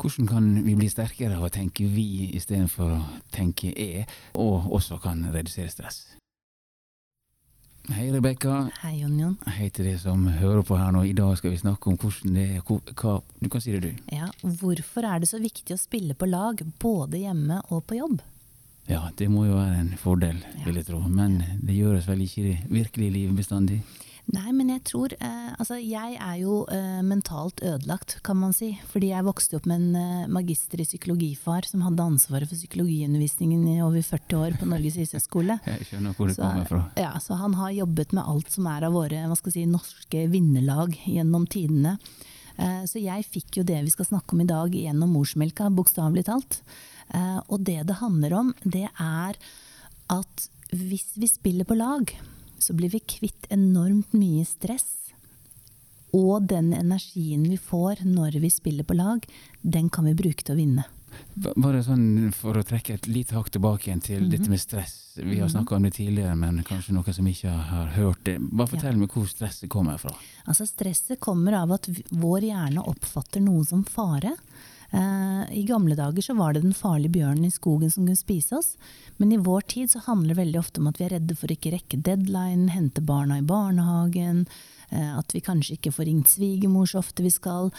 Hvordan 0.00 0.28
kan 0.28 0.44
vi 0.64 0.72
bli 0.78 0.86
sterkere 0.88 1.36
av 1.36 1.42
å 1.44 1.52
tenke 1.52 1.84
vi 1.92 2.30
istedenfor 2.38 2.94
å 2.94 3.00
tenke 3.34 3.68
jeg, 3.74 4.06
og 4.32 4.70
også 4.72 4.96
kan 5.02 5.26
redusere 5.34 5.68
stress? 5.68 5.98
Hei, 7.90 8.06
Rebekka. 8.14 8.70
Hei, 8.80 8.94
Jon 9.02 9.18
Jon. 9.18 9.36
Hei 9.58 9.68
til 9.74 9.90
de 9.90 9.94
som 10.00 10.22
hører 10.38 10.62
på 10.64 10.78
her 10.78 10.92
nå. 10.94 11.02
I 11.04 11.12
dag 11.16 11.34
skal 11.36 11.52
vi 11.52 11.60
snakke 11.60 11.90
om 11.90 11.98
hvordan 12.00 12.36
det 12.38 12.46
er 12.56 12.64
hva, 12.64 13.18
Du 13.40 13.48
kan 13.52 13.60
si 13.60 13.74
det, 13.74 13.80
du. 13.82 14.02
Ja, 14.14 14.30
Hvorfor 14.40 15.04
er 15.04 15.20
det 15.20 15.28
så 15.28 15.40
viktig 15.42 15.74
å 15.74 15.80
spille 15.80 16.16
på 16.16 16.28
lag, 16.30 16.62
både 16.80 17.20
hjemme 17.20 17.60
og 17.68 17.84
på 17.90 17.98
jobb? 17.98 18.20
Ja, 18.88 19.02
det 19.16 19.28
må 19.28 19.44
jo 19.48 19.58
være 19.58 19.82
en 19.82 19.96
fordel, 20.00 20.38
vil 20.64 20.80
jeg 20.80 20.88
tro. 20.88 21.02
Men 21.08 21.42
det 21.60 21.76
gjøres 21.76 22.08
vel 22.08 22.24
ikke 22.24 22.40
i 22.40 22.46
det 22.48 22.58
virkelige 22.72 23.16
livet 23.18 23.36
bestandig? 23.36 23.82
Nei, 24.30 24.52
men 24.54 24.68
jeg 24.70 24.82
tror 24.86 25.12
eh, 25.16 25.50
Altså, 25.56 25.76
jeg 25.82 26.14
er 26.22 26.36
jo 26.38 26.60
eh, 26.70 27.00
mentalt 27.06 27.62
ødelagt, 27.66 28.18
kan 28.26 28.38
man 28.38 28.54
si. 28.56 28.72
Fordi 28.92 29.10
jeg 29.10 29.26
vokste 29.26 29.58
opp 29.58 29.66
med 29.70 29.80
en 29.80 29.98
eh, 29.98 30.30
magister 30.30 30.82
i 30.82 30.86
psykologifar 30.86 31.66
som 31.68 31.82
hadde 31.86 32.06
ansvaret 32.12 32.50
for 32.50 32.58
psykologiundervisningen 32.58 33.64
i 33.74 33.80
over 33.84 34.04
40 34.06 34.38
år 34.38 34.58
på 34.60 34.70
Norges 34.70 34.98
idrettshøgskole. 35.00 35.58
Jeg 35.72 35.88
skjønner 35.88 36.16
hvor 36.16 36.30
det 36.30 36.38
kommer 36.38 36.68
fra. 36.68 36.82
Ja, 37.00 37.12
så 37.22 37.38
han 37.40 37.56
har 37.58 37.74
jobbet 37.74 38.14
med 38.16 38.26
alt 38.34 38.50
som 38.54 38.68
er 38.70 38.86
av 38.86 38.94
våre 38.94 39.24
hva 39.26 39.38
skal 39.38 39.56
si, 39.56 39.66
norske 39.68 40.26
vinnerlag 40.30 40.94
gjennom 41.04 41.48
tidene. 41.50 41.96
Eh, 42.60 42.82
så 42.88 43.00
jeg 43.00 43.26
fikk 43.28 43.60
jo 43.60 43.66
det 43.66 43.78
vi 43.86 43.92
skal 43.92 44.08
snakke 44.10 44.36
om 44.36 44.42
i 44.44 44.48
dag 44.48 44.74
gjennom 44.74 45.14
morsmelka, 45.16 45.70
bokstavelig 45.74 46.26
talt. 46.28 46.60
Eh, 47.14 47.38
og 47.48 47.64
det 47.66 47.80
det 47.88 48.00
handler 48.02 48.36
om, 48.40 48.52
det 48.62 48.86
er 48.90 49.38
at 50.10 50.50
hvis 50.70 51.16
vi 51.18 51.28
spiller 51.30 51.66
på 51.66 51.78
lag, 51.78 52.12
så 52.62 52.76
blir 52.76 52.92
vi 52.92 53.00
kvitt 53.00 53.48
enormt 53.50 54.12
mye 54.16 54.44
stress. 54.48 54.88
Og 56.16 56.42
den 56.50 56.72
energien 56.74 57.44
vi 57.46 57.58
får 57.58 58.02
når 58.06 58.40
vi 58.42 58.50
spiller 58.50 58.86
på 58.86 58.96
lag, 58.98 59.26
den 59.62 59.90
kan 59.90 60.08
vi 60.08 60.16
bruke 60.18 60.42
til 60.42 60.56
å 60.56 60.60
vinne. 60.60 60.86
Bare 61.34 61.80
sånn 61.82 62.30
for 62.36 62.58
å 62.58 62.64
trekke 62.66 62.94
et 62.96 63.06
lite 63.10 63.34
hakk 63.34 63.50
tilbake 63.54 63.88
igjen 63.88 64.00
til 64.00 64.18
mm 64.18 64.24
-hmm. 64.24 64.30
dette 64.30 64.50
med 64.50 64.60
stress. 64.60 64.96
Vi 65.16 65.38
har 65.38 65.48
-hmm. 65.48 65.52
snakka 65.52 65.76
om 65.76 65.82
det 65.82 65.90
tidligere, 65.90 66.34
men 66.34 66.62
kanskje 66.64 66.92
noen 66.92 67.14
som 67.14 67.26
ikke 67.26 67.50
har 67.50 67.86
hørt 67.86 68.24
det. 68.24 68.38
Bare 68.38 68.66
fortell 68.66 68.92
ja. 68.92 68.98
meg 68.98 69.10
hvor 69.12 69.26
stresset 69.26 69.70
kommer 69.70 69.98
fra. 69.98 70.14
Altså 70.44 70.66
Stresset 70.66 71.20
kommer 71.20 71.52
av 71.52 71.72
at 71.72 71.88
vår 72.10 72.40
hjerne 72.40 72.80
oppfatter 72.80 73.40
noe 73.40 73.64
som 73.64 73.84
fare. 73.84 74.36
Uh, 74.90 75.46
I 75.54 75.62
gamle 75.68 75.94
dager 75.94 76.24
så 76.24 76.34
var 76.34 76.54
det 76.54 76.64
den 76.64 76.74
farlige 76.74 77.14
bjørnen 77.20 77.46
i 77.46 77.54
skogen 77.54 77.92
som 77.92 78.06
kunne 78.06 78.18
spise 78.18 78.58
oss. 78.58 78.74
Men 79.22 79.32
i 79.32 79.38
vår 79.38 79.68
tid 79.70 79.92
så 79.92 80.02
handler 80.06 80.34
det 80.34 80.40
veldig 80.42 80.60
ofte 80.60 80.82
om 80.82 80.90
at 80.90 80.98
vi 80.98 81.06
er 81.06 81.14
redde 81.16 81.36
for 81.38 81.50
å 81.50 81.56
ikke 81.56 81.74
rekke 81.76 82.02
deadline, 82.08 82.72
hente 82.74 83.04
barna 83.04 83.38
i 83.38 83.46
barnehagen, 83.46 84.46
uh, 84.90 85.18
at 85.20 85.36
vi 85.36 85.44
kanskje 85.46 85.78
ikke 85.78 85.94
får 85.94 86.10
ringt 86.10 86.32
svigermor 86.32 86.90
så 86.90 87.04
ofte 87.04 87.26
vi 87.26 87.32
skal. 87.34 87.70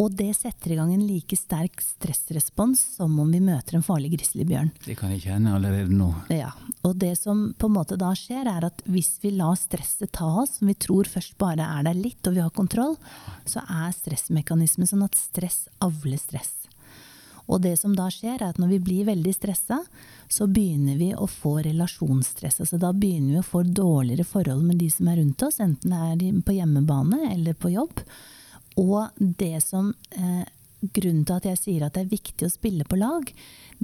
Og 0.00 0.14
det 0.16 0.30
setter 0.38 0.72
i 0.72 0.76
gang 0.78 0.94
en 0.94 1.02
like 1.04 1.36
sterk 1.36 1.82
stressrespons 1.84 2.80
som 2.96 3.18
om 3.20 3.32
vi 3.32 3.42
møter 3.44 3.76
en 3.76 3.84
farlig 3.84 4.14
grizzlybjørn. 4.14 4.70
Det 4.86 4.96
kan 4.96 5.12
jeg 5.12 5.26
kjenne 5.26 5.52
allerede 5.58 5.92
nå. 5.92 6.08
Ja, 6.32 6.54
Og 6.88 6.96
det 6.96 7.12
som 7.20 7.50
på 7.58 7.68
en 7.68 7.76
måte 7.76 7.98
da 8.00 8.14
skjer, 8.16 8.48
er 8.48 8.64
at 8.70 8.80
hvis 8.88 9.18
vi 9.20 9.34
lar 9.36 9.58
stresset 9.60 10.14
ta 10.16 10.30
oss, 10.42 10.56
som 10.58 10.70
vi 10.70 10.78
tror 10.80 11.10
først 11.10 11.36
bare 11.40 11.66
er 11.76 11.84
der 11.84 11.98
litt 11.98 12.24
og 12.26 12.38
vi 12.38 12.44
har 12.44 12.54
kontroll, 12.56 12.96
så 13.44 13.60
er 13.68 13.92
stressmekanismen 13.92 14.88
sånn 14.88 15.04
at 15.04 15.20
stress 15.20 15.66
avler 15.84 16.20
stress. 16.20 16.56
Og 17.50 17.60
det 17.60 17.74
som 17.80 17.92
da 17.98 18.06
skjer, 18.14 18.38
er 18.38 18.52
at 18.54 18.60
når 18.62 18.76
vi 18.76 18.80
blir 18.86 19.06
veldig 19.10 19.32
stressa, 19.34 19.82
så 20.30 20.46
begynner 20.46 20.96
vi 20.96 21.10
å 21.12 21.26
få 21.28 21.58
relasjonsstress. 21.66 22.60
Altså 22.62 22.78
da 22.80 22.94
begynner 22.94 23.34
vi 23.34 23.40
å 23.42 23.48
få 23.50 23.64
dårligere 23.66 24.24
forhold 24.24 24.62
med 24.64 24.78
de 24.80 24.88
som 24.94 25.10
er 25.10 25.18
rundt 25.20 25.42
oss, 25.42 25.58
enten 25.60 25.92
det 25.92 26.28
er 26.30 26.44
på 26.46 26.56
hjemmebane 26.56 27.24
eller 27.34 27.58
på 27.58 27.74
jobb. 27.74 28.04
Og 28.80 29.12
det 29.18 29.58
som 29.64 29.92
eh, 30.16 30.48
Grunnen 30.80 31.26
til 31.28 31.36
at 31.36 31.44
jeg 31.44 31.58
sier 31.60 31.82
at 31.84 31.92
det 31.92 32.06
er 32.06 32.14
viktig 32.14 32.46
å 32.46 32.52
spille 32.52 32.86
på 32.88 32.96
lag, 32.96 33.26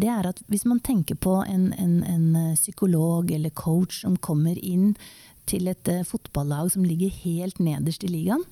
det 0.01 0.09
er 0.09 0.31
at 0.31 0.39
hvis 0.49 0.65
man 0.65 0.81
tenker 0.81 1.19
på 1.21 1.35
en, 1.45 1.67
en, 1.77 1.99
en 2.09 2.27
eh, 2.41 2.55
psykolog 2.57 3.29
eller 3.37 3.53
coach 3.53 3.99
som 4.01 4.17
kommer 4.17 4.57
inn 4.57 4.95
til 5.47 5.69
et 5.69 5.91
uh, 5.93 6.01
fotballag 6.09 6.73
som 6.73 6.87
ligger 6.89 7.13
helt 7.23 7.61
nederst 7.63 8.03
i 8.03 8.11
ligaen, 8.11 8.43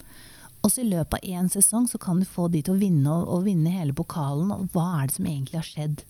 og 0.64 0.72
så 0.72 0.80
i 0.80 0.90
løpet 0.90 1.18
av 1.18 1.40
én 1.40 1.48
sesong 1.52 1.88
så 1.88 1.98
kan 2.00 2.20
du 2.20 2.28
få 2.28 2.46
de 2.52 2.62
til 2.64 2.76
å 2.76 2.80
vinne 2.80 3.10
og, 3.12 3.26
og, 3.28 3.42
vinne 3.48 3.72
hele 3.74 3.96
pokalen. 3.96 4.52
Og 4.54 4.70
hva 4.72 4.86
er 5.00 5.08
det 5.08 5.16
som 5.18 5.26
egentlig 5.28 5.58
har 5.60 5.66
skjedd? 5.68 6.04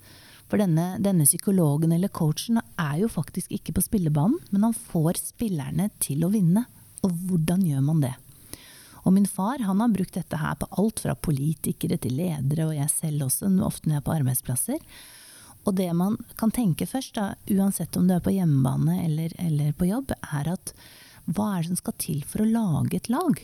For 0.50 0.62
denne, 0.62 0.84
denne, 1.02 1.26
psykologen 1.26 1.94
eller 1.94 2.12
coachen 2.14 2.60
er 2.60 3.00
jo 3.00 3.08
faktisk 3.10 3.50
ikke 3.54 3.74
på 3.74 3.82
spillebanen, 3.82 4.38
men 4.52 4.68
han 4.68 4.76
får 4.76 5.18
spillerne 5.32 5.88
til 6.02 6.22
å 6.22 6.30
vinne. 6.30 6.66
Og 7.02 7.10
hvordan 7.26 7.66
gjør 7.66 7.82
man 7.88 8.04
det? 8.04 8.12
Og 9.04 9.12
min 9.12 9.28
far 9.28 9.60
han 9.60 9.82
har 9.82 9.92
brukt 9.92 10.16
dette 10.16 10.38
her 10.40 10.56
på 10.60 10.68
alt 10.80 11.02
fra 11.04 11.14
politikere 11.14 11.98
til 12.00 12.16
ledere, 12.16 12.68
og 12.68 12.76
jeg 12.76 12.92
selv 12.92 13.26
også, 13.28 13.50
ofte 13.64 13.88
når 13.88 13.98
jeg 13.98 14.02
er 14.02 14.06
på 14.08 14.16
arbeidsplasser. 14.16 14.84
Og 15.64 15.76
det 15.78 15.90
man 15.96 16.16
kan 16.40 16.52
tenke 16.52 16.88
først, 16.88 17.16
da, 17.16 17.34
uansett 17.52 17.96
om 17.96 18.08
du 18.08 18.14
er 18.16 18.24
på 18.24 18.34
hjemmebane 18.34 19.00
eller, 19.04 19.34
eller 19.40 19.72
på 19.76 19.88
jobb, 19.88 20.12
er 20.32 20.54
at 20.56 20.72
hva 21.24 21.54
er 21.54 21.62
det 21.64 21.72
som 21.72 21.80
skal 21.80 21.96
til 22.00 22.24
for 22.28 22.44
å 22.44 22.48
lage 22.48 22.98
et 22.98 23.12
lag? 23.12 23.40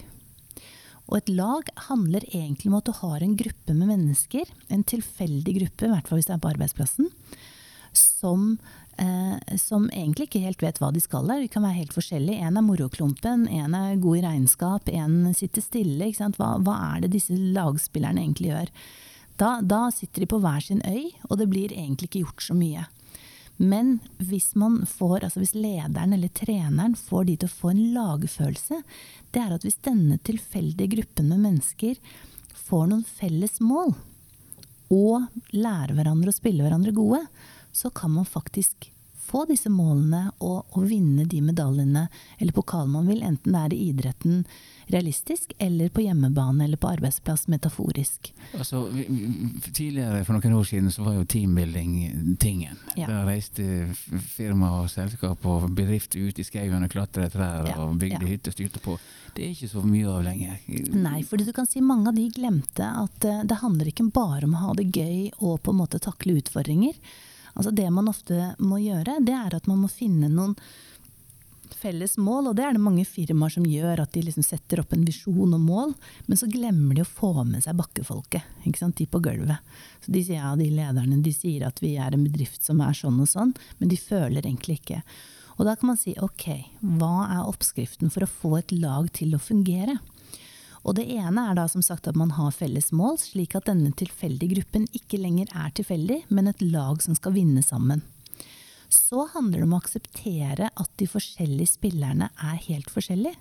Og 1.10 1.16
et 1.18 1.30
lag 1.32 1.70
handler 1.88 2.24
egentlig 2.28 2.70
om 2.70 2.76
at 2.78 2.86
du 2.86 2.92
har 3.00 3.24
en 3.24 3.36
gruppe 3.38 3.74
med 3.74 3.88
mennesker, 3.90 4.52
en 4.68 4.84
tilfeldig 4.86 5.56
gruppe, 5.56 5.88
i 5.88 5.94
hvert 5.94 6.10
fall 6.10 6.20
hvis 6.20 6.28
det 6.28 6.36
er 6.36 6.44
på 6.44 6.52
arbeidsplassen, 6.52 7.08
som 8.20 8.54
eh, 9.00 9.56
som 9.56 9.88
egentlig 9.90 10.28
ikke 10.28 10.44
helt 10.44 10.62
vet 10.62 10.80
hva 10.80 10.90
de 10.92 11.02
skal 11.02 11.28
der. 11.28 11.42
De 11.42 11.50
kan 11.52 11.64
være 11.64 11.80
helt 11.80 11.96
forskjellige. 11.96 12.40
En 12.44 12.58
er 12.60 12.66
moroklumpen, 12.66 13.46
en 13.48 13.76
er 13.76 14.00
god 14.00 14.20
i 14.20 14.24
regnskap, 14.26 14.88
en 14.92 15.34
sitter 15.36 15.64
stille. 15.64 16.12
Hva, 16.36 16.54
hva, 16.60 16.76
er 16.92 17.04
det 17.04 17.14
disse 17.16 17.36
lagspillerne 17.36 18.22
egentlig 18.22 18.52
gjør? 18.52 18.72
Da, 19.40 19.50
da 19.64 19.86
sitter 19.94 20.24
de 20.24 20.28
på 20.28 20.40
hver 20.42 20.60
sin 20.60 20.82
øy, 20.84 21.14
og 21.30 21.38
det 21.40 21.48
blir 21.48 21.72
egentlig 21.72 22.10
ikke 22.10 22.26
gjort 22.26 22.44
så 22.44 22.56
mye. 22.56 22.84
Men 23.60 23.98
hvis, 24.16 24.54
får, 24.88 25.24
altså 25.24 25.42
hvis 25.42 25.56
lederen 25.56 26.14
eller 26.16 26.32
treneren 26.32 26.94
får 26.96 27.26
de 27.28 27.36
til 27.40 27.48
å 27.48 27.52
få 27.52 27.72
en 27.72 27.82
lagfølelse, 27.92 28.78
det 29.32 29.40
er 29.42 29.52
at 29.52 29.64
hvis 29.66 29.80
denne 29.84 30.16
tilfeldige 30.24 30.94
gruppen 30.94 31.28
med 31.28 31.42
mennesker 31.44 32.00
får 32.56 32.86
noen 32.88 33.04
felles 33.04 33.60
mål, 33.60 33.92
og 34.90 35.28
lærer 35.54 35.92
hverandre 35.94 36.32
å 36.32 36.34
spille 36.34 36.64
hverandre 36.64 36.94
gode, 36.96 37.20
så 37.72 37.90
kan 37.90 38.10
man 38.10 38.26
faktisk 38.28 38.90
få 39.30 39.44
disse 39.46 39.70
målene 39.70 40.24
og, 40.38 40.64
og, 40.74 40.84
vinne 40.90 41.24
de 41.30 41.40
medaljene 41.44 42.08
eller 42.38 42.54
pokalen 42.56 42.94
man 42.96 43.08
vil, 43.10 43.22
enten 43.22 43.54
det 43.54 43.62
er 43.62 43.74
i 43.76 43.82
idretten 43.92 44.44
realistisk, 44.90 45.52
eller 45.62 45.92
på 45.94 46.02
hjemmebane 46.02 46.64
eller 46.64 46.80
på 46.80 46.88
arbeidsplass 46.90 47.46
metaforisk. 47.52 48.32
Altså, 48.58 48.80
tidligere, 49.70 50.24
For 50.24 50.34
noen 50.34 50.56
år 50.58 50.66
siden, 50.66 50.90
så 50.90 51.04
var 51.06 51.14
jo 51.14 51.28
teambuilding 51.30 51.92
tingen. 52.42 52.80
Ja. 52.98 53.06
Da 53.06 53.20
reiste 53.28 53.92
firma 54.34 54.72
og 54.80 54.90
selskap 54.90 55.46
og 55.46 55.68
bedrift 55.78 56.18
ut 56.18 56.42
i 56.42 56.46
skauen 56.46 56.82
og 56.82 56.90
klatret 56.90 57.36
trær 57.36 57.70
ja. 57.70 57.78
og 57.84 58.00
bygde 58.02 58.24
ja. 58.24 58.32
hytter 58.32 58.56
styrte 58.56 58.82
på. 58.82 58.98
Det 59.36 59.46
er 59.46 59.54
ikke 59.54 59.70
så 59.70 59.86
mye 59.86 60.10
av 60.10 60.24
lenger. 60.26 60.58
Nei, 60.90 61.22
for 61.22 61.38
du 61.38 61.54
kan 61.54 61.70
si 61.70 61.78
mange 61.86 62.10
av 62.10 62.18
de 62.18 62.26
glemte 62.34 62.82
at 62.82 63.30
uh, 63.30 63.44
det 63.46 63.62
handler 63.62 63.92
ikke 63.92 64.10
bare 64.10 64.48
om 64.48 64.58
å 64.58 64.66
ha 64.66 64.78
det 64.80 64.90
gøy 64.90 65.30
og 65.38 65.60
på 65.62 65.70
en 65.70 65.84
måte 65.84 66.02
takle 66.02 66.40
utfordringer. 66.42 66.98
Altså 67.54 67.72
det 67.74 67.88
man 67.92 68.10
ofte 68.10 68.54
må 68.58 68.80
gjøre, 68.82 69.18
det 69.24 69.34
er 69.36 69.56
at 69.56 69.68
man 69.70 69.82
må 69.82 69.90
finne 69.92 70.30
noen 70.32 70.56
felles 71.80 72.16
mål, 72.20 72.50
og 72.50 72.56
det 72.58 72.64
er 72.66 72.76
det 72.76 72.82
mange 72.82 73.06
firmaer 73.08 73.54
som 73.54 73.66
gjør, 73.66 74.02
at 74.02 74.12
de 74.14 74.24
liksom 74.26 74.44
setter 74.44 74.82
opp 74.82 74.92
en 74.94 75.06
visjon 75.06 75.56
og 75.56 75.62
mål, 75.62 75.94
men 76.26 76.38
så 76.38 76.48
glemmer 76.50 76.96
de 76.96 77.04
å 77.04 77.08
få 77.08 77.32
med 77.40 77.64
seg 77.64 77.78
bakkefolket, 77.78 78.44
de 78.64 79.06
på 79.08 79.22
gulvet. 79.24 79.58
Så 80.04 80.12
de 80.12 80.24
ja, 80.28 80.52
de 80.58 80.68
lederne 80.72 81.20
de 81.24 81.34
sier 81.34 81.66
at 81.66 81.80
vi 81.82 81.94
er 81.96 82.14
en 82.14 82.26
bedrift 82.26 82.66
som 82.66 82.82
er 82.84 82.96
sånn 82.96 83.20
og 83.22 83.30
sånn, 83.30 83.54
men 83.78 83.92
de 83.92 84.00
føler 84.00 84.44
egentlig 84.44 84.80
ikke. 84.80 85.02
Og 85.58 85.66
da 85.68 85.76
kan 85.76 85.92
man 85.92 86.00
si 86.00 86.14
ok, 86.16 86.46
hva 87.00 87.28
er 87.28 87.48
oppskriften 87.48 88.12
for 88.12 88.24
å 88.24 88.32
få 88.32 88.56
et 88.60 88.72
lag 88.72 89.10
til 89.16 89.36
å 89.36 89.42
fungere? 89.42 89.98
Og 90.80 90.96
det 90.96 91.04
ene 91.12 91.44
er 91.50 91.58
da 91.58 91.66
som 91.68 91.82
sagt 91.84 92.08
at 92.08 92.16
man 92.16 92.32
har 92.38 92.54
felles 92.56 92.88
mål, 92.96 93.18
slik 93.20 93.54
at 93.58 93.68
denne 93.68 93.92
tilfeldige 93.96 94.56
gruppen 94.56 94.86
ikke 94.96 95.20
lenger 95.20 95.52
er 95.52 95.74
tilfeldig, 95.76 96.22
men 96.32 96.48
et 96.48 96.64
lag 96.64 97.02
som 97.04 97.16
skal 97.18 97.36
vinne 97.36 97.62
sammen. 97.64 98.02
Så 98.90 99.28
handler 99.34 99.60
det 99.60 99.68
om 99.68 99.76
å 99.76 99.82
akseptere 99.82 100.70
at 100.72 100.90
de 100.98 101.06
forskjellige 101.06 101.76
spillerne 101.76 102.30
er 102.40 102.58
helt 102.66 102.90
forskjellige. 102.90 103.38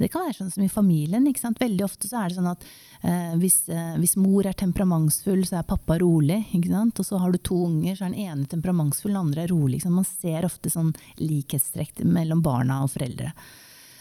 Det 0.00 0.08
kan 0.08 0.24
være 0.24 0.38
sånn 0.38 0.52
som 0.54 0.64
i 0.64 0.72
familien. 0.72 1.26
ikke 1.28 1.42
sant? 1.42 1.60
Veldig 1.60 1.84
ofte 1.84 2.08
så 2.08 2.22
er 2.22 2.30
det 2.30 2.38
sånn 2.38 2.48
at 2.48 2.62
eh, 3.04 3.34
hvis, 3.42 3.58
eh, 3.68 3.96
hvis, 4.00 4.16
mor 4.16 4.46
er 4.48 4.56
temperamentsfull, 4.56 5.42
så 5.44 5.58
er 5.58 5.68
pappa 5.68 5.98
rolig. 6.00 6.38
ikke 6.56 6.72
sant? 6.72 7.02
Og 7.02 7.04
så 7.04 7.20
har 7.20 7.34
du 7.34 7.36
to 7.44 7.58
unger, 7.66 7.98
så 7.98 8.06
er 8.06 8.14
den 8.14 8.22
ene 8.24 8.48
temperamentsfull, 8.48 9.12
den 9.12 9.20
andre 9.20 9.44
er 9.44 9.52
rolig. 9.52 9.82
Man 9.84 10.08
ser 10.08 10.48
ofte 10.48 10.72
sånn 10.72 10.94
likhetstrekk 11.20 12.00
mellom 12.08 12.40
barna 12.46 12.80
og 12.86 12.94
foreldre. 12.94 13.34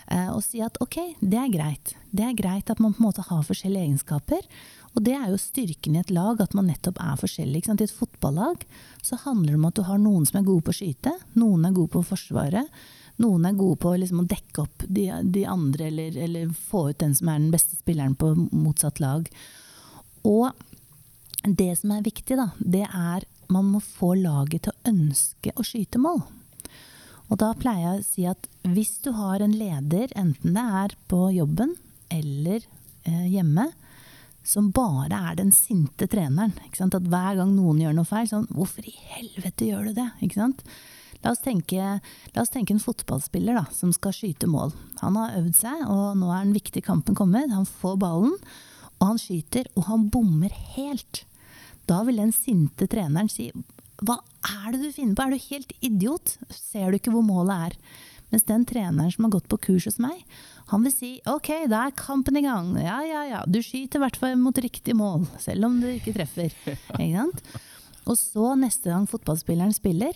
Eh, 0.09 0.29
og 0.33 0.41
si 0.41 0.61
at 0.65 0.77
ok, 0.81 0.97
det 1.21 1.38
er 1.38 1.51
greit. 1.53 1.94
Det 2.09 2.25
er 2.25 2.38
greit 2.38 2.69
at 2.73 2.81
man 2.81 2.95
på 2.95 3.03
en 3.03 3.09
måte 3.09 3.25
har 3.27 3.45
forskjellige 3.45 3.85
egenskaper. 3.85 4.45
Og 4.97 5.03
det 5.06 5.13
er 5.13 5.27
jo 5.29 5.41
styrken 5.41 5.95
i 5.97 6.01
et 6.01 6.13
lag, 6.13 6.39
at 6.41 6.56
man 6.57 6.69
nettopp 6.69 6.97
er 7.03 7.19
forskjellig. 7.21 7.61
I 7.67 7.75
et 7.75 7.94
fotballag 7.94 8.65
så 9.06 9.19
handler 9.25 9.53
det 9.53 9.59
om 9.59 9.67
at 9.69 9.77
du 9.77 9.83
har 9.85 10.01
noen 10.01 10.25
som 10.25 10.39
er 10.39 10.47
gode 10.47 10.65
på 10.65 10.73
å 10.73 10.79
skyte, 10.79 11.13
noen 11.38 11.67
er 11.67 11.75
gode 11.77 11.94
på 11.94 12.01
forsvaret, 12.09 12.71
noen 13.21 13.45
er 13.45 13.57
gode 13.59 13.77
på 13.83 13.91
liksom 14.00 14.23
å 14.23 14.29
dekke 14.31 14.63
opp 14.63 14.85
de, 14.88 15.06
de 15.35 15.44
andre, 15.45 15.89
eller, 15.91 16.17
eller, 16.17 16.50
få 16.71 16.88
ut 16.89 17.01
den 17.03 17.13
som 17.15 17.29
er 17.29 17.41
den 17.44 17.53
beste 17.53 17.77
spilleren 17.77 18.15
på 18.17 18.31
motsatt 18.50 19.01
lag. 19.03 19.29
Og 20.25 20.50
det 21.44 21.73
som 21.77 21.94
er 21.94 22.07
viktig, 22.07 22.39
da, 22.39 22.50
det 22.57 22.88
er 22.88 23.27
man 23.51 23.69
må 23.73 23.81
få 23.83 24.15
laget 24.17 24.65
til 24.65 24.73
å 24.73 24.91
ønske 24.91 25.53
å 25.57 25.65
skyte 25.65 26.01
mål. 26.01 26.21
Og 27.30 27.38
da 27.42 27.52
pleier 27.58 27.86
jeg 27.86 28.00
å 28.00 28.08
si 28.08 28.26
at 28.30 28.48
hvis 28.66 28.98
du 29.06 29.12
har 29.18 29.44
en 29.46 29.54
leder, 29.54 30.10
enten 30.18 30.56
det 30.58 30.66
er 30.84 30.96
på 31.12 31.28
jobben 31.36 31.76
eller 32.10 32.64
eh, 33.06 33.28
hjemme, 33.30 33.70
som 34.46 34.72
bare 34.74 35.14
er 35.30 35.38
den 35.38 35.52
sinte 35.54 36.08
treneren. 36.10 36.56
At 36.58 37.10
hver 37.12 37.38
gang 37.38 37.52
noen 37.54 37.84
gjør 37.84 38.00
noe 38.00 38.08
feil, 38.08 38.30
sånn 38.30 38.48
Hvorfor 38.50 38.88
i 38.88 38.96
helvete 39.12 39.68
gjør 39.68 39.90
du 39.90 40.00
det? 40.00 40.10
La 41.20 41.34
oss, 41.34 41.42
tenke, 41.44 42.00
la 42.34 42.42
oss 42.42 42.54
tenke 42.54 42.74
en 42.74 42.81
fotballspiller 42.81 43.58
da, 43.60 43.66
som 43.76 43.92
skal 43.94 44.16
skyte 44.16 44.48
mål. 44.50 44.72
Han 45.04 45.18
har 45.20 45.36
øvd 45.42 45.58
seg, 45.58 45.81
og 45.92 46.16
nå 46.18 46.30
er 46.31 46.46
den 46.48 46.56
viktige 46.56 46.88
kampen 46.88 47.18
kommet. 47.18 47.52
Han 47.52 47.68
får 47.68 47.98
ballen, 48.00 48.38
og 48.98 49.04
han 49.12 49.20
skyter, 49.22 49.68
og 49.76 49.90
han 49.92 50.08
bommer 50.14 50.56
helt. 50.78 51.26
Da 51.92 52.02
vil 52.08 52.22
den 52.24 52.31
sinte 52.34 52.88
treneren 52.90 53.30
si 53.31 53.52
hva 54.06 54.19
er 54.48 54.75
det 54.75 54.84
du 54.84 54.92
finner 54.96 55.18
på, 55.18 55.25
er 55.25 55.36
du 55.36 55.50
helt 55.50 55.74
idiot? 55.84 56.38
Ser 56.54 56.90
du 56.90 57.00
ikke 57.00 57.13
hvor 57.13 57.25
målet 57.25 57.69
er? 57.69 57.78
Mens 58.30 58.46
den 58.46 58.66
treneren 58.69 59.10
som 59.12 59.25
har 59.25 59.34
gått 59.34 59.50
på 59.50 59.57
kurs 59.57 59.88
hos 59.90 59.98
meg, 60.01 60.22
han 60.69 60.84
vil 60.86 60.94
si 60.94 61.10
ok, 61.30 61.50
da 61.72 61.88
er 61.88 61.98
kampen 61.98 62.38
i 62.38 62.46
gang. 62.46 62.75
Ja, 62.78 63.00
ja, 63.06 63.24
ja, 63.25 63.42
du 63.50 63.57
skyter 63.66 63.98
i 63.98 64.04
hvert 64.06 64.19
fall 64.22 64.38
mot 64.38 64.57
riktig 64.62 64.94
mål, 64.98 65.25
selv 65.42 65.66
om 65.66 65.80
du 65.81 65.90
ikke 65.96 66.13
treffer. 66.16 66.54
Ikke 67.00 67.10
sant? 67.16 67.44
Og 68.10 68.18
så 68.18 68.54
neste 68.57 68.90
gang 68.90 69.06
fotballspilleren 69.10 69.74
spiller, 69.75 70.16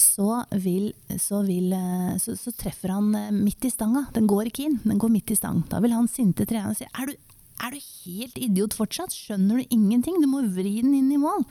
så, 0.00 0.42
vil, 0.64 0.92
så, 1.20 1.42
vil, 1.44 1.74
eh, 1.76 2.14
så, 2.22 2.34
så, 2.40 2.52
treffer 2.56 2.94
han 2.94 3.10
eh, 3.18 3.32
midt 3.34 3.66
i 3.68 3.72
stanga. 3.72 4.06
Den 4.14 4.28
går 4.30 4.48
ikke 4.48 4.64
inn, 4.68 4.78
den 4.84 5.00
går 5.02 5.12
midt 5.12 5.32
i 5.34 5.36
stang. 5.38 5.60
Da 5.70 5.80
vil 5.84 5.92
han 5.92 6.08
sinte 6.10 6.46
treneren 6.48 6.78
si 6.78 6.88
er 6.88 7.10
du, 7.10 7.34
er 7.60 7.74
du 7.74 7.80
helt 7.82 8.40
idiot 8.40 8.76
fortsatt? 8.78 9.12
Skjønner 9.12 9.60
du 9.60 9.74
ingenting? 9.76 10.18
Du 10.22 10.28
må 10.30 10.40
vri 10.56 10.78
den 10.80 10.96
inn 10.96 11.12
i 11.12 11.20
mål. 11.20 11.44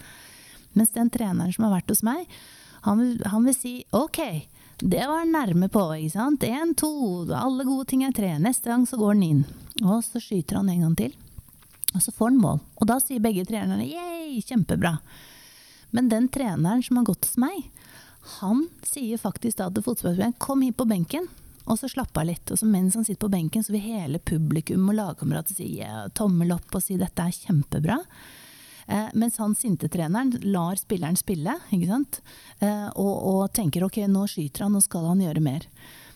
Mens 0.73 0.93
den 0.95 1.11
treneren 1.13 1.53
som 1.53 1.67
har 1.67 1.77
vært 1.77 1.93
hos 1.93 2.03
meg, 2.05 2.25
han 2.87 3.03
han 3.29 3.45
vil 3.47 3.55
si 3.55 3.73
ok, 3.95 4.19
det 4.83 5.03
var 5.07 5.27
nærme 5.29 5.69
på, 5.71 5.83
ikke 5.95 6.15
sant. 6.15 6.43
Én, 6.43 6.73
to, 6.75 6.89
alle 7.31 7.63
gode 7.63 7.85
ting 7.91 8.03
er 8.03 8.15
tre. 8.15 8.33
Neste 8.41 8.71
gang 8.71 8.87
så 8.89 8.97
går 8.99 9.13
den 9.15 9.23
inn. 9.23 9.43
Og 9.83 10.01
så 10.03 10.19
skyter 10.19 10.59
han 10.59 10.71
en 10.73 10.81
gang 10.87 10.97
til. 10.99 11.13
Og 11.93 12.01
så 12.01 12.11
får 12.11 12.31
han 12.31 12.41
mål. 12.41 12.59
Og 12.81 12.89
da 12.89 12.97
sier 12.99 13.23
begge 13.23 13.45
trenerne 13.47 13.85
yeah, 13.85 14.33
kjempebra. 14.43 14.97
Men 15.93 16.09
den 16.09 16.27
treneren 16.33 16.83
som 16.83 16.97
har 16.99 17.07
gått 17.07 17.27
hos 17.27 17.37
meg, 17.39 17.69
han 18.39 18.65
sier 18.87 19.21
faktisk 19.21 19.59
da 19.59 19.69
til 19.69 19.85
fotballspilleren 19.85 20.35
kom 20.41 20.63
hit 20.65 20.77
på 20.79 20.89
benken. 20.89 21.29
Og 21.63 21.77
så 21.79 21.87
slappe 21.91 22.19
av 22.19 22.27
litt. 22.27 22.49
Og 22.51 22.59
så 22.59 22.67
mens 22.67 22.97
han 22.97 23.05
sitter 23.05 23.23
på 23.23 23.31
benken, 23.31 23.63
så 23.63 23.75
vil 23.75 23.85
hele 23.85 24.19
publikum 24.19 24.89
og 24.89 24.97
lagkamerater 24.99 25.55
si 25.55 25.69
yeah, 25.77 26.09
tommel 26.17 26.55
opp 26.57 26.73
og 26.73 26.83
si 26.83 26.97
dette 26.99 27.23
er 27.23 27.43
kjempebra. 27.45 28.01
Eh, 28.87 29.09
mens 29.13 29.37
han 29.41 29.55
sinte-treneren 29.55 30.35
lar 30.43 30.75
spilleren 30.79 31.17
spille 31.19 31.55
eh, 31.71 32.87
og, 32.95 33.13
og, 33.15 33.43
tenker 33.55 33.85
ok, 33.85 34.03
nå 34.07 34.25
skyter 34.27 34.65
han, 34.65 34.73
nå 34.75 34.81
skal 34.83 35.07
han 35.11 35.23
gjøre 35.23 35.43
mer. 35.43 35.67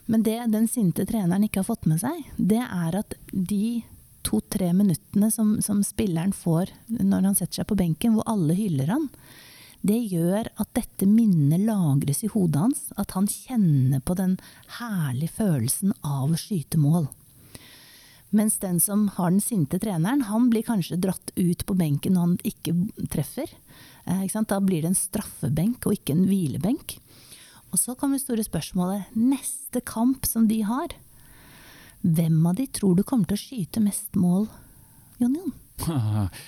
Men 0.08 0.24
det 0.24 0.40
den 0.54 0.68
sinte 0.72 1.06
treneren 1.06 1.46
ikke 1.48 1.62
har 1.62 1.70
fått 1.70 1.88
med 1.88 2.02
seg, 2.04 2.24
det 2.38 2.64
er 2.64 3.00
at 3.02 3.16
de 3.32 3.84
to-tre 4.28 4.74
minuttene 4.76 5.30
som, 5.32 5.58
som, 5.64 5.84
spilleren 5.84 6.34
får 6.36 6.72
når 6.88 7.30
han 7.30 7.38
setter 7.38 7.62
seg 7.62 7.70
på 7.70 7.78
benken, 7.80 8.16
hvor 8.16 8.28
alle 8.28 8.56
hyller 8.58 8.92
han, 8.92 9.08
det 9.88 10.00
gjør 10.12 10.50
at 10.60 10.74
dette 10.76 11.08
minnet 11.08 11.62
lagres 11.64 12.24
i 12.26 12.32
hodet 12.32 12.64
hans. 12.64 12.82
At 13.00 13.14
han 13.16 13.30
kjenner 13.30 14.02
på 14.04 14.18
den 14.18 14.36
herlige 14.80 15.38
følelsen 15.38 15.94
av 16.02 16.34
å 16.34 16.40
skyte 16.40 16.80
mål. 16.82 17.08
Mens 18.30 18.58
den 18.60 18.80
som 18.84 19.08
har 19.16 19.32
den 19.32 19.42
sinte 19.42 19.80
treneren, 19.80 20.26
han 20.28 20.50
blir 20.52 20.66
kanskje 20.68 21.00
dratt 21.00 21.32
ut 21.36 21.66
på 21.66 21.76
benken 21.80 22.18
når 22.18 22.26
han 22.26 22.38
ikke 22.50 22.76
treffer. 23.14 23.52
Eh, 24.06 24.26
ikke 24.28 24.44
da 24.52 24.60
blir 24.64 24.84
det 24.84 24.92
en 24.92 25.00
straffebenk 25.00 25.88
og 25.88 25.96
ikke 25.96 26.16
en 26.16 26.26
hvilebenk. 26.28 26.98
Og 27.72 27.80
så 27.80 27.96
kommer 27.96 28.18
det 28.18 28.26
store 28.26 28.46
spørsmålet 28.48 29.16
neste 29.16 29.82
kamp 29.84 30.28
som 30.28 30.48
de 30.48 30.62
har. 30.68 30.96
Hvem 32.02 32.40
av 32.48 32.56
de 32.60 32.68
tror 32.68 32.96
du 32.96 33.04
kommer 33.08 33.28
til 33.28 33.40
å 33.40 33.42
skyte 33.42 33.84
mest 33.84 34.16
mål, 34.20 34.48
Jon 35.22 35.40
Jon? 35.40 36.32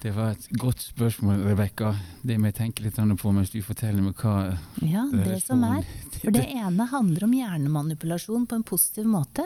Det 0.00 0.14
var 0.16 0.30
et 0.32 0.46
godt 0.56 0.80
spørsmål, 0.80 1.42
Rebekka. 1.44 1.90
Det 2.24 2.38
må 2.40 2.48
jeg 2.48 2.56
tenke 2.56 2.84
litt 2.86 2.96
på 2.96 3.32
mens 3.36 3.50
du 3.52 3.58
forteller 3.60 4.00
meg 4.00 4.16
hva 4.16 4.56
Ja, 4.80 5.02
det 5.12 5.42
som 5.44 5.60
er. 5.68 5.84
For 6.14 6.32
det 6.32 6.46
ene 6.56 6.86
handler 6.88 7.26
om 7.26 7.34
hjernemanipulasjon 7.36 8.46
på 8.48 8.56
en 8.56 8.64
positiv 8.64 9.04
måte. 9.12 9.44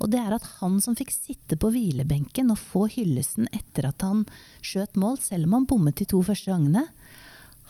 Og 0.00 0.10
det 0.12 0.20
er 0.22 0.34
at 0.36 0.46
han 0.60 0.78
som 0.84 0.96
fikk 0.98 1.12
sitte 1.14 1.58
på 1.60 1.72
hvilebenken 1.74 2.52
og 2.54 2.60
få 2.60 2.86
hyllesten 2.92 3.48
etter 3.52 3.90
at 3.90 4.04
han 4.06 4.24
skjøt 4.64 4.98
mål, 5.00 5.18
selv 5.22 5.48
om 5.48 5.58
han 5.58 5.68
bommet 5.70 6.00
de 6.00 6.08
to 6.08 6.22
første 6.26 6.52
gangene, 6.52 6.86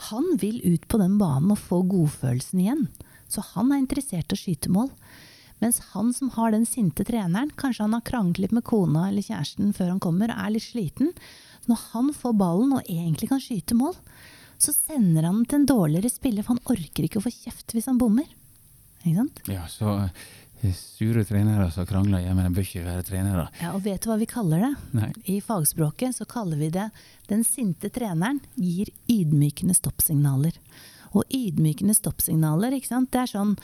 han 0.08 0.32
vil 0.40 0.60
ut 0.64 0.88
på 0.88 0.98
den 0.98 1.18
banen 1.20 1.52
og 1.54 1.60
få 1.60 1.82
godfølelsen 1.86 2.62
igjen. 2.64 2.86
Så 3.30 3.44
han 3.52 3.70
er 3.72 3.82
interessert 3.82 4.32
i 4.32 4.36
å 4.36 4.40
skyte 4.40 4.72
mål. 4.72 4.90
Mens 5.62 5.78
han 5.92 6.10
som 6.16 6.32
har 6.34 6.50
den 6.50 6.64
sinte 6.66 7.04
treneren, 7.06 7.52
kanskje 7.54 7.86
han 7.86 7.94
har 7.94 8.04
kranglet 8.06 8.54
med 8.54 8.66
kona 8.66 9.06
eller 9.08 9.22
kjæresten 9.22 9.70
før 9.76 9.92
han 9.92 10.02
kommer 10.02 10.32
og 10.32 10.40
er 10.42 10.54
litt 10.56 10.66
sliten. 10.66 11.12
Når 11.70 11.84
han 11.92 12.10
får 12.18 12.34
ballen 12.40 12.74
og 12.74 12.88
egentlig 12.90 13.30
kan 13.30 13.42
skyte 13.42 13.76
mål, 13.78 13.94
så 14.62 14.74
sender 14.74 15.28
han 15.28 15.42
den 15.42 15.46
til 15.46 15.60
en 15.60 15.68
dårligere 15.70 16.10
spiller, 16.10 16.42
for 16.42 16.56
han 16.56 16.74
orker 16.74 17.06
ikke 17.06 17.20
å 17.22 17.24
få 17.24 17.34
kjeft 17.34 17.74
hvis 17.74 17.86
han 17.90 18.00
bommer. 18.00 18.26
Ikke 19.02 19.16
sant? 19.20 19.42
Ja, 19.50 19.68
så 19.70 19.94
Sure 20.70 21.24
trenere 21.26 21.66
som 21.74 21.86
krangler 21.88 22.22
hjemme, 22.22 22.44
de 22.46 22.54
bør 22.54 22.66
ikke 22.66 22.84
være 22.86 23.02
trenere. 23.06 23.48
Ja, 23.58 23.72
og 23.74 23.82
vet 23.82 24.04
du 24.04 24.10
hva 24.12 24.18
vi 24.20 24.28
kaller 24.30 24.62
det? 24.62 24.72
Nei. 24.94 25.08
I 25.34 25.40
fagspråket 25.42 26.14
så 26.14 26.26
kaller 26.28 26.60
vi 26.60 26.70
det 26.70 26.90
'den 27.26 27.42
sinte 27.42 27.90
treneren 27.90 28.40
gir 28.54 28.92
ydmykende 29.10 29.74
stoppsignaler'. 29.74 30.58
Og 31.12 31.24
ydmykende 31.34 31.94
stoppsignaler, 31.94 32.72
ikke 32.72 32.92
sant, 32.94 33.10
det 33.10 33.20
er 33.20 33.32
sånn 33.32 33.56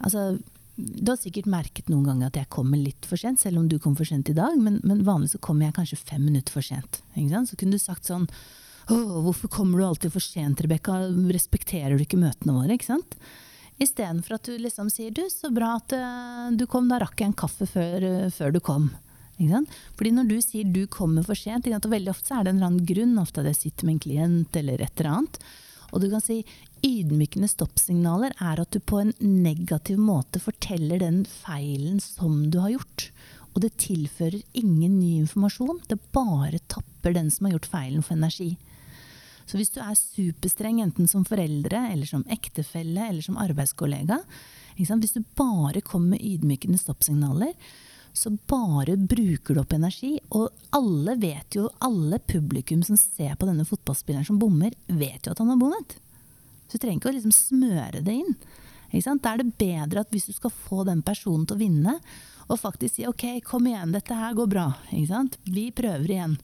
altså, 0.00 0.38
Du 0.78 1.10
har 1.10 1.18
sikkert 1.18 1.50
merket 1.50 1.88
noen 1.90 2.04
ganger 2.06 2.26
at 2.26 2.36
jeg 2.38 2.48
kommer 2.54 2.78
litt 2.78 3.04
for 3.04 3.18
sent, 3.18 3.40
selv 3.40 3.58
om 3.58 3.66
du 3.68 3.80
kom 3.82 3.96
for 3.96 4.06
sent 4.06 4.28
i 4.30 4.32
dag, 4.32 4.54
men, 4.56 4.80
men 4.84 5.02
vanligvis 5.02 5.34
så 5.34 5.40
kommer 5.42 5.66
jeg 5.66 5.74
kanskje 5.74 5.98
fem 5.98 6.22
minutter 6.22 6.52
for 6.52 6.62
sent. 6.62 7.02
Så 7.16 7.56
kunne 7.58 7.72
du 7.72 7.78
sagt 7.82 8.06
sånn 8.06 8.28
Å, 8.88 8.94
hvorfor 8.94 9.50
kommer 9.50 9.78
du 9.78 9.84
alltid 9.84 10.12
for 10.12 10.20
sent, 10.20 10.62
Rebekka? 10.62 11.10
Respekterer 11.34 11.98
du 11.98 12.04
ikke 12.06 12.16
møtene 12.16 12.54
våre? 12.54 12.72
ikke 12.78 12.94
sant? 12.94 13.18
Istedenfor 13.78 14.38
at 14.38 14.48
du 14.48 14.56
liksom 14.58 14.90
sier 14.90 15.12
'du, 15.14 15.24
så 15.30 15.52
bra 15.54 15.76
at 15.78 15.92
uh, 15.94 16.50
du 16.50 16.66
kom, 16.66 16.88
da 16.90 16.98
rakk 16.98 17.20
jeg 17.20 17.30
en 17.30 17.38
kaffe 17.44 17.66
før, 17.66 18.02
uh, 18.02 18.30
før 18.30 18.52
du 18.52 18.60
kom'. 18.60 18.90
Fordi 19.38 20.10
når 20.10 20.26
du 20.26 20.38
sier 20.42 20.64
'du 20.64 20.86
kommer 20.90 21.22
for 21.22 21.38
sent', 21.38 21.70
og 21.70 21.92
veldig 21.92 22.10
ofte 22.10 22.34
er 22.34 22.44
det 22.44 22.50
en 22.50 22.56
eller 22.58 22.66
annen 22.66 22.86
grunn, 22.86 23.18
ofte 23.22 23.40
at 23.40 23.46
jeg 23.46 23.62
sitter 23.62 23.86
med 23.86 23.94
en 23.94 24.04
klient 24.04 24.56
eller 24.56 24.82
et 24.82 24.98
eller 24.98 25.10
annet, 25.14 25.38
og 25.92 26.02
du 26.02 26.10
kan 26.10 26.20
si 26.20 26.44
ydmykende 26.84 27.48
stoppsignaler 27.48 28.34
er 28.44 28.60
at 28.60 28.70
du 28.74 28.78
på 28.80 29.00
en 29.00 29.14
negativ 29.20 29.98
måte 29.98 30.42
forteller 30.42 31.00
den 31.00 31.24
feilen 31.24 31.98
som 32.02 32.50
du 32.50 32.58
har 32.60 32.74
gjort. 32.76 33.10
Og 33.54 33.62
det 33.64 33.78
tilfører 33.80 34.42
ingen 34.52 34.98
ny 34.98 35.16
informasjon, 35.22 35.80
det 35.88 35.98
bare 36.12 36.60
tapper 36.68 37.16
den 37.16 37.30
som 37.30 37.46
har 37.46 37.56
gjort 37.56 37.70
feilen, 37.72 38.04
for 38.04 38.18
energi. 38.18 38.56
Så 39.48 39.56
hvis 39.56 39.72
du 39.72 39.80
er 39.80 39.96
superstreng, 39.96 40.82
enten 40.84 41.08
som 41.08 41.24
foreldre, 41.24 41.86
eller 41.92 42.08
som 42.08 42.24
ektefelle, 42.28 43.08
eller 43.08 43.24
som 43.24 43.38
arbeidskollega, 43.40 44.20
hvis 44.76 45.16
du 45.16 45.22
bare 45.38 45.80
kommer 45.80 46.14
med 46.16 46.24
ydmykende 46.24 46.78
stoppsignaler, 46.78 47.54
så 48.12 48.30
bare 48.50 48.96
bruker 49.00 49.54
du 49.54 49.60
opp 49.62 49.72
energi. 49.72 50.12
Og 50.36 50.50
alle 50.76 51.16
vet 51.20 51.56
jo, 51.56 51.68
alle 51.84 52.18
publikum 52.18 52.84
som 52.86 52.98
ser 53.00 53.34
på 53.40 53.48
denne 53.48 53.66
fotballspilleren 53.68 54.26
som 54.28 54.38
bommer, 54.40 54.76
vet 54.86 55.26
jo 55.26 55.32
at 55.32 55.40
han 55.42 55.52
har 55.52 55.60
bommet. 55.60 55.96
Så 56.68 56.76
du 56.76 56.82
trenger 56.82 57.00
ikke 57.00 57.12
å 57.12 57.16
liksom 57.16 57.34
smøre 57.34 58.02
det 58.04 58.16
inn. 58.20 58.34
Da 58.92 59.32
er 59.32 59.42
det 59.42 59.54
bedre 59.60 60.02
at 60.04 60.12
hvis 60.12 60.28
du 60.28 60.34
skal 60.36 60.52
få 60.52 60.84
den 60.88 61.00
personen 61.04 61.46
til 61.48 61.56
å 61.56 61.62
vinne, 61.62 61.98
og 62.48 62.60
faktisk 62.60 62.96
si 62.96 63.06
OK, 63.08 63.24
kom 63.44 63.66
igjen, 63.68 63.92
dette 63.92 64.16
her 64.16 64.36
går 64.36 64.48
bra. 64.48 64.66
Vi 64.92 65.70
prøver 65.76 66.12
igjen. 66.12 66.38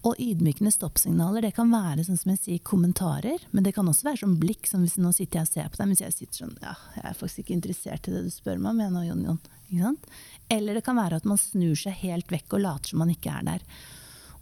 Og 0.00 0.16
ydmykende 0.16 0.72
stoppsignaler 0.72 1.44
det 1.44 1.52
kan 1.58 1.68
være 1.72 2.06
sånn 2.06 2.16
som 2.16 2.32
jeg 2.32 2.40
sier, 2.40 2.60
kommentarer, 2.64 3.42
men 3.52 3.66
det 3.66 3.74
kan 3.76 3.88
også 3.90 4.06
være 4.06 4.22
sånn 4.22 4.38
blikk, 4.40 4.68
som 4.70 4.84
hvis 4.84 4.96
nå 5.00 5.12
sitter 5.12 5.42
jeg 5.42 5.48
og 5.48 5.52
ser 5.52 5.68
på 5.68 5.80
deg 5.80 5.90
mens 5.90 6.02
jeg 6.04 6.16
sitter 6.16 6.44
sånn 6.44 6.54
Ja, 6.62 6.72
jeg 6.96 7.04
er 7.10 7.18
faktisk 7.18 7.42
ikke 7.42 7.56
interessert 7.58 8.08
i 8.08 8.14
det 8.14 8.22
du 8.24 8.30
spør 8.32 8.62
meg 8.62 8.72
om, 8.72 8.80
jeg 8.80 8.94
nå, 8.94 9.02
Jon 9.10 9.26
Jon. 9.28 9.42
Ikke 9.68 9.84
sant? 9.84 10.08
Eller 10.50 10.78
det 10.78 10.84
kan 10.86 10.98
være 10.98 11.20
at 11.20 11.28
man 11.28 11.40
snur 11.40 11.76
seg 11.78 12.00
helt 12.00 12.32
vekk 12.32 12.56
og 12.56 12.64
later 12.64 12.92
som 12.92 13.04
man 13.04 13.12
ikke 13.12 13.34
er 13.36 13.46
der. 13.52 13.66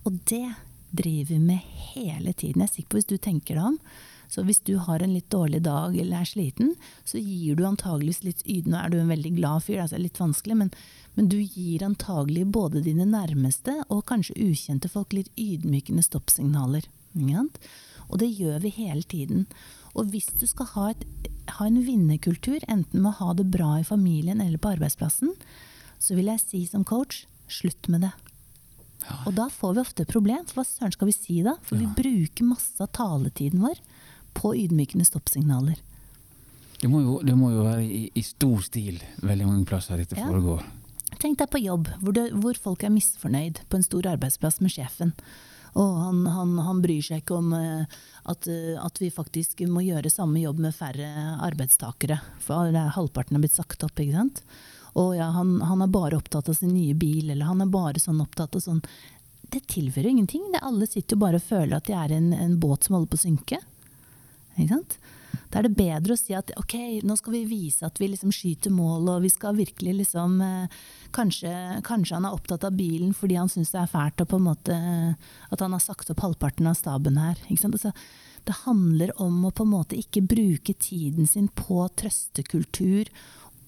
Og 0.06 0.22
det 0.30 0.46
driver 0.94 1.34
vi 1.34 1.40
med 1.42 1.74
hele 1.92 2.32
tiden. 2.32 2.62
Jeg 2.62 2.70
er 2.70 2.74
sikker 2.76 2.94
på 2.94 3.00
hvis 3.00 3.10
du 3.10 3.18
tenker 3.18 3.58
deg 3.58 3.66
om, 3.74 3.82
så 4.28 4.44
hvis 4.44 4.60
du 4.60 4.76
har 4.84 5.02
en 5.02 5.14
litt 5.16 5.30
dårlig 5.32 5.62
dag 5.64 5.96
eller 5.96 6.20
er 6.20 6.28
sliten, 6.28 6.74
så 7.08 7.20
gir 7.20 7.56
du 7.56 7.64
antageligvis 7.64 8.22
litt 8.26 8.42
yd... 8.44 8.68
Nå 8.68 8.76
er 8.76 8.92
du 8.92 8.98
en 9.00 9.12
veldig 9.12 9.32
glad 9.38 9.64
fyr, 9.64 9.80
altså 9.84 10.00
litt 10.00 10.20
vanskelig, 10.20 10.58
men, 10.60 10.72
men, 11.16 11.30
du 11.32 11.38
gir 11.40 11.84
antagelig 11.86 12.44
både 12.52 12.84
dine 12.84 13.08
nærmeste 13.08 13.78
og 13.88 14.04
kanskje 14.10 14.36
ukjente 14.50 14.92
folk 14.92 15.16
litt 15.16 15.32
ydmykende 15.40 16.04
stoppsignaler. 16.04 16.84
Og 18.08 18.20
det 18.20 18.28
gjør 18.36 18.60
vi 18.64 18.74
hele 18.76 19.02
tiden. 19.08 19.48
Og 19.96 20.12
hvis 20.12 20.28
du 20.36 20.44
skal 20.46 20.68
ha, 20.74 20.86
et, 20.92 21.32
ha 21.56 21.66
en 21.66 21.80
vinnerkultur, 21.86 22.60
enten 22.68 23.00
med 23.00 23.14
å 23.14 23.18
ha 23.22 23.34
det 23.38 23.48
bra 23.48 23.78
i 23.80 23.88
familien 23.88 24.44
eller 24.44 24.60
på 24.60 24.76
arbeidsplassen, 24.76 25.32
så 25.98 26.14
vil 26.14 26.28
jeg 26.30 26.44
si 26.44 26.66
som 26.68 26.84
coach 26.86 27.24
slutt 27.48 27.88
med 27.88 28.04
det. 28.04 28.12
Ja. 29.06 29.16
Og 29.24 29.32
da 29.38 29.48
får 29.48 29.74
vi 29.74 29.82
ofte 29.82 30.04
et 30.04 30.12
problem, 30.12 30.44
for 30.46 30.60
hva 30.60 30.68
søren 30.68 30.92
skal 30.92 31.08
vi 31.08 31.16
si 31.16 31.40
da? 31.46 31.56
For 31.64 31.80
ja. 31.80 31.86
vi 31.86 31.96
bruker 31.96 32.52
masse 32.52 32.76
av 32.84 32.92
taletiden 32.98 33.64
vår 33.64 33.80
på 34.36 34.54
ydmykende 34.56 35.06
stoppsignaler. 35.06 35.78
Det 36.78 36.88
må 36.90 37.02
jo, 37.02 37.18
det 37.26 37.34
må 37.34 37.50
jo 37.50 37.64
være 37.66 37.82
i, 37.84 38.04
i, 38.14 38.22
stor 38.22 38.62
stil 38.62 39.00
veldig 39.18 39.48
mange 39.48 39.66
plasser 39.66 39.98
dette 39.98 40.18
ja. 40.18 40.28
foregår. 40.28 40.62
Tenk 41.18 41.40
deg 41.40 41.50
på 41.50 41.60
jobb, 41.64 41.88
hvor, 41.98 42.14
det, 42.14 42.28
hvor, 42.38 42.58
folk 42.68 42.84
er 42.86 42.94
misfornøyd 42.94 43.64
på 43.66 43.78
en 43.78 43.86
stor 43.86 44.06
arbeidsplass 44.12 44.60
med 44.62 44.70
sjefen. 44.70 45.14
Og 45.78 45.96
han, 45.98 46.22
han, 46.30 46.54
han 46.62 46.80
bryr 46.82 47.02
seg 47.04 47.22
ikke 47.22 47.38
om 47.38 47.50
uh, 47.52 47.98
at, 48.30 48.46
uh, 48.46 48.78
at, 48.84 49.00
vi 49.02 49.10
faktisk 49.12 49.64
må 49.70 49.82
gjøre 49.84 50.12
samme 50.12 50.40
jobb 50.40 50.62
med 50.62 50.76
færre 50.76 51.08
arbeidstakere. 51.44 52.20
For 52.44 52.78
halvparten 52.94 53.38
er 53.38 53.42
blitt 53.42 53.58
sagt 53.58 53.82
opp, 53.86 53.98
ikke 53.98 54.20
sant. 54.20 54.42
Og 54.98 55.16
ja, 55.18 55.28
han, 55.34 55.58
han, 55.62 55.82
er 55.82 55.92
bare 55.92 56.18
opptatt 56.18 56.48
av 56.48 56.56
sin 56.58 56.72
nye 56.74 56.94
bil, 56.98 57.28
eller 57.30 57.50
han 57.50 57.62
er 57.62 57.72
bare 57.72 58.00
sånn 58.02 58.22
opptatt 58.22 58.56
av 58.56 58.64
sånn. 58.64 58.80
Det 59.48 59.64
tilfører 59.70 60.12
ingenting. 60.12 60.46
Det, 60.52 60.62
alle 60.64 60.86
sitter 60.88 61.16
jo 61.16 61.24
bare 61.26 61.40
og 61.40 61.46
føler 61.46 61.78
at 61.78 61.90
de 61.90 61.96
er 61.96 62.14
en, 62.16 62.32
en 62.36 62.56
båt 62.60 62.86
som 62.86 62.98
holder 62.98 63.12
på 63.12 63.20
å 63.20 63.26
synke. 63.26 63.60
Da 65.48 65.60
er 65.60 65.68
det 65.68 65.78
bedre 65.78 66.12
å 66.12 66.20
si 66.20 66.34
at 66.36 66.50
ok, 66.60 66.74
nå 67.08 67.16
skal 67.16 67.34
vi 67.38 67.42
vise 67.48 67.86
at 67.86 67.96
vi 68.00 68.10
liksom 68.10 68.32
skyter 68.34 68.72
mål, 68.74 69.08
og 69.14 69.24
vi 69.24 69.30
skal 69.32 69.56
virkelig 69.56 69.94
liksom 70.02 70.40
eh, 70.44 70.78
kanskje, 71.16 71.52
kanskje, 71.86 72.18
han 72.18 72.28
er 72.28 72.36
opptatt 72.36 72.66
av 72.68 72.76
bilen 72.76 73.14
fordi 73.16 73.38
han 73.40 73.48
syns 73.52 73.72
det 73.72 73.80
er 73.80 73.92
fælt 73.92 74.24
på 74.28 74.40
en 74.40 74.48
måte, 74.50 74.76
at 75.48 75.64
han 75.64 75.76
har 75.76 75.84
sagt 75.84 76.10
opp 76.12 76.24
halvparten 76.24 76.68
av 76.68 76.76
staben 76.76 77.16
her. 77.20 77.40
Altså, 77.48 77.94
det 78.44 78.60
handler 78.64 79.12
om 79.22 79.40
å 79.44 79.54
på 79.54 79.64
en 79.64 79.74
måte 79.74 79.98
ikke 79.98 80.24
bruke 80.28 80.74
tiden 80.76 81.28
sin 81.28 81.48
på 81.48 81.82
trøstekultur 82.00 83.10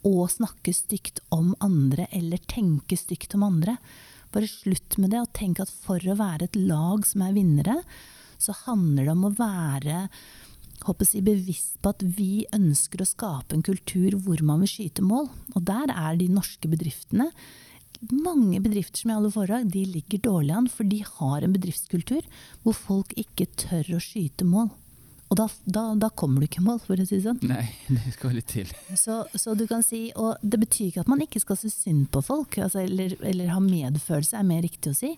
og 0.08 0.30
snakke 0.32 0.72
stygt 0.72 1.20
om 1.34 1.52
andre 1.60 2.06
eller 2.16 2.40
tenke 2.48 2.96
stygt 2.96 3.36
om 3.36 3.44
andre. 3.44 3.76
Bare 4.32 4.48
slutt 4.48 4.96
med 5.00 5.12
det, 5.12 5.20
og 5.24 5.32
tenk 5.36 5.60
at 5.60 5.72
for 5.72 6.00
å 6.00 6.16
være 6.16 6.48
et 6.48 6.56
lag 6.56 7.04
som 7.08 7.24
er 7.26 7.34
vinnere, 7.36 7.80
så 8.40 8.54
handler 8.64 9.08
det 9.08 9.16
om 9.16 9.26
å 9.28 9.34
være 9.36 10.06
håper 10.86 11.08
jeg, 11.08 11.24
bevisst 11.26 11.80
på 11.82 11.92
at 11.94 12.04
vi 12.04 12.46
ønsker 12.56 13.02
å 13.02 13.08
skape 13.08 13.56
en 13.56 13.66
kultur 13.66 14.16
hvor 14.24 14.40
man 14.46 14.62
vil 14.64 14.72
skyte 14.74 15.04
mål. 15.04 15.28
Og 15.54 15.66
der 15.68 15.92
er 15.92 16.16
de 16.20 16.30
norske 16.32 16.70
bedriftene 16.70 17.30
mange 18.08 18.60
bedrifter 18.64 19.02
som 19.02 19.10
i 19.10 19.14
alle 19.14 19.30
foredrag, 19.32 19.66
de 19.72 19.84
ligger 19.84 20.22
dårlig 20.24 20.54
an, 20.56 20.68
for 20.72 20.88
de 20.88 21.02
har 21.04 21.44
en 21.44 21.52
bedriftskultur 21.52 22.24
hvor 22.62 22.76
folk 22.76 23.12
ikke 23.20 23.48
tør 23.60 23.96
å 23.96 24.00
skyte 24.00 24.46
mål. 24.48 24.70
Og 25.30 25.38
da, 25.38 25.44
da, 25.62 25.82
da, 25.94 26.08
kommer 26.10 26.42
du 26.42 26.48
ikke 26.48 26.58
i 26.58 26.64
mål, 26.66 26.80
for 26.82 26.98
å 26.98 27.04
si 27.06 27.20
det 27.20 27.22
sånn. 27.22 27.38
Nei, 27.46 27.62
det 27.86 28.14
skal 28.16 28.32
litt 28.34 28.48
til. 28.50 28.70
Så, 28.98 29.20
så, 29.38 29.54
du 29.54 29.62
kan 29.70 29.84
si, 29.86 30.08
Og 30.18 30.40
det 30.42 30.58
betyr 30.58 30.88
ikke 30.88 31.04
at 31.04 31.10
man 31.12 31.22
ikke 31.22 31.42
skal 31.42 31.58
se 31.60 31.70
synd 31.70 32.08
på 32.10 32.22
folk, 32.26 32.58
altså, 32.58 32.80
eller, 32.82 33.14
eller, 33.22 33.52
ha 33.54 33.60
medfølelse, 33.62 34.34
er 34.40 34.48
mer 34.48 34.64
riktig 34.66 34.90
å 34.90 34.98
si. 34.98 35.12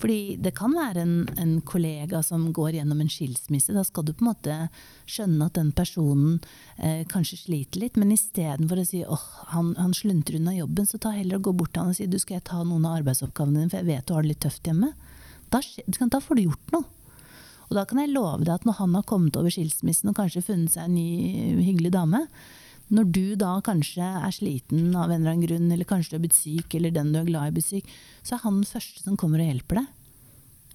Fordi 0.00 0.38
det 0.40 0.54
kan 0.56 0.72
være 0.72 1.04
en, 1.04 1.12
en, 1.36 1.52
kollega 1.68 2.22
som 2.24 2.46
går 2.56 2.78
gjennom 2.78 3.02
en 3.04 3.12
skilsmisse. 3.12 3.74
Da 3.76 3.84
skal 3.84 4.06
du 4.08 4.14
på 4.14 4.24
en 4.24 4.30
måte 4.30 4.56
skjønne 5.04 5.50
at 5.50 5.58
den 5.60 5.74
personen 5.76 6.38
eh, 6.78 7.02
kanskje 7.10 7.42
sliter 7.42 7.84
litt, 7.84 8.00
men 8.00 8.14
istedenfor 8.16 8.80
å 8.80 8.86
si 8.88 9.02
åh, 9.04 9.26
han, 9.52 9.74
han 9.76 9.92
slunter 9.96 10.38
unna 10.40 10.56
jobben, 10.56 10.88
så 10.88 11.02
ta 11.02 11.12
heller 11.12 11.36
og 11.36 11.50
gå 11.50 11.54
bort 11.60 11.74
til 11.76 11.84
han 11.84 11.92
og 11.92 12.00
si 12.00 12.08
du 12.08 12.16
skal 12.22 12.38
jeg 12.38 12.46
ta 12.48 12.62
noen 12.64 12.88
av 12.88 13.02
arbeidsoppgavene 13.02 13.60
dine, 13.60 13.74
for 13.74 13.82
jeg 13.82 13.90
vet 13.92 14.08
du 14.08 14.16
har 14.16 14.24
det 14.24 14.32
litt 14.32 14.42
tøft 14.46 14.72
hjemme. 14.72 14.94
Da, 15.52 15.60
da 16.00 16.22
får 16.24 16.40
du 16.40 16.46
gjort 16.46 16.74
noe. 16.78 16.88
Og 17.70 17.76
da 17.78 17.86
kan 17.86 18.02
jeg 18.02 18.10
love 18.10 18.42
deg 18.42 18.56
at 18.56 18.66
når 18.66 18.80
han 18.80 18.96
har 18.98 19.06
kommet 19.06 19.36
over 19.38 19.52
skilsmissen 19.54 20.10
og 20.10 20.18
kanskje 20.18 20.42
funnet 20.42 20.74
seg 20.74 20.88
en 20.88 20.96
ny 20.98 21.60
hyggelig 21.62 21.94
dame, 21.94 22.24
når 22.90 23.06
du 23.14 23.24
da 23.38 23.52
kanskje 23.62 24.02
er 24.02 24.34
sliten 24.34 24.90
av 24.98 25.12
en 25.12 25.20
eller 25.20 25.36
annen 25.36 25.46
grunn, 25.46 25.70
eller 25.70 25.86
kanskje 25.86 26.10
du 26.10 26.18
har 26.18 26.24
blitt 26.24 26.34
syk, 26.34 26.74
eller 26.74 26.90
den 26.94 27.12
du 27.14 27.20
er 27.20 27.28
glad 27.28 27.52
i 27.52 27.54
blir 27.54 27.66
syk, 27.66 27.92
så 28.26 28.34
er 28.34 28.42
han 28.42 28.58
den 28.58 28.66
første 28.66 29.04
som 29.04 29.18
kommer 29.20 29.42
og 29.42 29.46
hjelper 29.52 29.82
deg. 29.82 29.96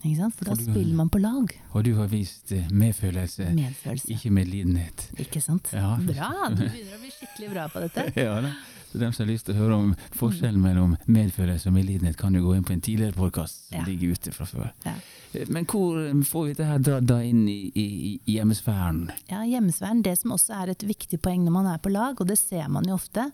For 0.05 0.45
da 0.45 0.53
du, 0.53 0.61
spiller 0.61 0.93
man 0.93 1.09
på 1.09 1.17
lag. 1.17 1.49
Og 1.73 1.83
du 1.83 1.95
har 1.97 2.09
vist 2.11 2.51
eh, 2.53 2.67
medfølelse, 2.69 3.47
medfølelse. 3.57 4.13
ikke 4.13 4.29
medlidenhet. 4.37 5.07
Ikke 5.17 5.41
sant. 5.41 5.71
Ja. 5.73 5.95
Bra! 5.97 6.29
Du 6.53 6.61
begynner 6.61 6.93
å 6.93 7.01
bli 7.01 7.09
skikkelig 7.09 7.49
bra 7.55 7.65
på 7.73 7.81
dette. 7.87 8.05
ja, 8.27 8.35
da. 8.45 8.53
Så 8.95 8.99
dem 8.99 9.13
som 9.13 9.25
har 9.25 9.33
lyst 9.33 9.49
til 9.49 9.57
å 9.57 9.59
høre 9.59 9.75
om 9.75 9.87
forskjellen 10.15 10.61
mellom 10.63 10.93
medfølelse 11.11 11.67
og 11.67 11.73
medlidenhet, 11.75 12.15
kan 12.15 12.35
jo 12.37 12.45
gå 12.45 12.53
inn 12.55 12.63
på 12.63 12.71
en 12.71 12.83
tidligere 12.85 13.11
podkast 13.17 13.65
som 13.65 13.81
ja. 13.81 13.87
ligger 13.89 14.13
ute 14.15 14.31
fra 14.31 14.45
før. 14.47 14.69
Ja. 14.85 14.93
Eh, 15.33 15.49
men 15.51 15.65
hvor 15.67 15.97
eh, 15.99 16.13
får 16.23 16.45
vi 16.45 16.53
dette 16.53 16.67
her 16.69 16.85
dratt 16.87 17.11
inn 17.27 17.41
i, 17.51 17.57
i, 17.75 17.83
i 18.23 18.37
hjemmesfæren? 18.37 19.09
Ja, 19.27 19.41
hjemmesfæren, 19.43 19.99
Det 20.05 20.13
som 20.21 20.31
også 20.37 20.55
er 20.61 20.71
et 20.71 20.85
viktig 20.87 21.19
poeng 21.19 21.43
når 21.43 21.55
man 21.57 21.67
er 21.73 21.81
på 21.83 21.91
lag, 21.91 22.15
og 22.15 22.29
det 22.31 22.39
ser 22.39 22.71
man 22.71 22.87
jo 22.87 22.95
ofte, 22.95 23.27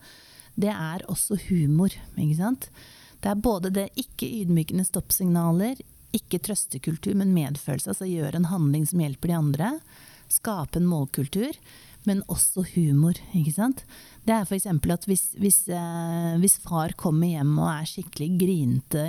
det 0.57 0.73
er 0.73 1.05
også 1.05 1.37
humor. 1.51 1.93
ikke 2.17 2.39
sant? 2.41 2.71
Det 3.21 3.29
er 3.29 3.45
både 3.45 3.69
det 3.77 3.85
ikke 4.01 4.31
ydmykende 4.41 4.87
stoppsignaler, 4.89 5.77
ikke 6.09 6.41
trøstekultur, 6.41 7.13
men 7.21 7.37
medfølelse. 7.37 7.93
Altså 7.93 8.09
gjøre 8.09 8.41
en 8.41 8.49
handling 8.49 8.89
som 8.89 9.05
hjelper 9.05 9.29
de 9.29 9.37
andre. 9.43 9.71
Skape 10.41 10.81
en 10.81 10.89
målkultur 10.89 11.53
men 12.09 12.23
også 12.31 12.63
humor. 12.73 13.17
ikke 13.37 13.53
sant? 13.53 13.83
Det 14.25 14.33
er 14.35 14.45
f.eks. 14.45 14.67
at 14.67 15.07
hvis, 15.09 15.25
hvis, 15.37 15.59
eh, 15.69 16.37
hvis, 16.41 16.57
far 16.63 16.93
kommer 16.97 17.29
hjem 17.29 17.57
og 17.59 17.69
er 17.69 17.89
skikkelig 17.89 18.29
grinete, 18.41 19.05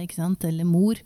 eller 0.48 0.68
mor, 0.68 1.00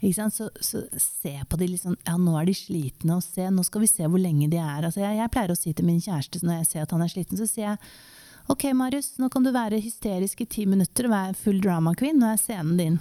så, 0.00 0.48
så, 0.60 0.84
se 0.96 1.34
på 1.44 1.56
de 1.60 1.66
liksom 1.68 1.96
Ja, 2.06 2.16
nå 2.16 2.38
er 2.40 2.46
de 2.48 2.54
slitne, 2.56 3.18
og 3.18 3.24
se, 3.24 3.50
nå 3.52 3.64
skal 3.64 3.84
vi 3.84 3.90
se 3.90 4.06
hvor 4.06 4.20
lenge 4.20 4.48
de 4.48 4.56
er. 4.56 4.84
Altså, 4.84 5.00
jeg, 5.00 5.18
jeg, 5.18 5.32
pleier 5.32 5.52
å 5.52 5.58
si 5.58 5.72
til 5.72 5.88
min 5.88 6.00
kjæreste 6.00 6.40
når 6.44 6.62
jeg 6.62 6.70
ser 6.70 6.86
at 6.86 6.94
han 6.96 7.04
er 7.04 7.12
sliten, 7.12 7.40
så 7.40 7.48
sier 7.48 7.72
jeg 7.72 7.82
OK, 8.50 8.64
Marius, 8.74 9.12
nå 9.20 9.28
kan 9.30 9.44
du 9.44 9.52
være 9.54 9.78
hysterisk 9.78 10.40
i 10.42 10.48
ti 10.48 10.64
minutter 10.66 11.06
og 11.06 11.12
være 11.12 11.36
full 11.38 11.60
drama 11.62 11.92
queen. 11.94 12.16
Nå 12.18 12.32
er 12.32 12.40
scenen 12.40 12.80
din. 12.80 12.96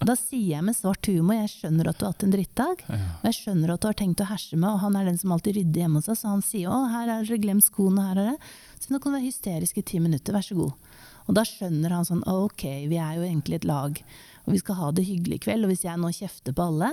Da 0.00 0.14
sier 0.18 0.56
jeg 0.56 0.64
med 0.64 0.76
svart 0.76 1.06
humor 1.10 1.36
jeg 1.36 1.50
skjønner 1.52 1.90
at 1.90 1.98
du 1.98 2.06
har 2.06 2.14
hatt 2.14 2.24
en 2.26 2.32
drittdag. 2.32 2.84
Og 2.88 3.26
jeg 3.28 3.36
skjønner 3.40 3.74
at 3.74 3.82
du 3.82 3.88
har 3.90 3.98
tenkt 3.98 4.22
å 4.24 4.28
herse 4.30 4.56
med, 4.56 4.68
og 4.70 4.80
han 4.82 4.96
er 4.96 5.10
den 5.10 5.18
som 5.20 5.34
alltid 5.34 5.58
rydder 5.58 5.84
hjemme 5.84 6.00
hos 6.00 6.10
oss. 6.12 6.24
Så 6.24 6.32
han 6.32 6.44
sier 6.46 6.72
å, 6.72 6.80
her 6.92 7.10
har 7.12 7.26
dere 7.26 7.42
glemt 7.42 7.66
skoene, 7.66 8.08
her 8.08 8.22
er 8.22 8.32
det. 8.32 8.50
Så 8.80 8.92
nå 8.92 9.00
kan 9.00 9.12
du 9.12 9.18
være 9.18 9.28
hysterisk 9.28 9.78
i 9.78 9.86
ti 9.86 10.00
minutter, 10.02 10.36
vær 10.36 10.46
så 10.46 10.56
god. 10.58 10.90
Og 11.26 11.36
da 11.36 11.44
skjønner 11.46 11.94
han 11.94 12.06
sånn 12.06 12.24
ok, 12.30 12.64
vi 12.90 12.98
er 13.02 13.18
jo 13.18 13.24
egentlig 13.26 13.60
et 13.60 13.68
lag, 13.68 14.02
og 14.46 14.52
vi 14.54 14.60
skal 14.62 14.78
ha 14.80 14.90
det 14.94 15.06
hyggelig 15.08 15.40
i 15.40 15.44
kveld. 15.48 15.66
Og 15.66 15.74
hvis 15.74 15.86
jeg 15.88 16.00
nå 16.00 16.12
kjefter 16.14 16.54
på 16.56 16.68
alle, 16.70 16.92